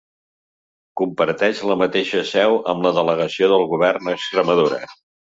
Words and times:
Comparteix 0.99 1.59
la 1.71 1.75
mateixa 1.81 2.23
seu 2.29 2.57
amb 2.73 2.87
la 2.87 2.93
Delegació 2.95 3.49
del 3.51 3.67
Govern 3.75 4.09
a 4.09 4.15
Extremadura. 4.21 4.81